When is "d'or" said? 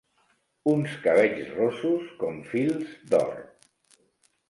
3.15-3.41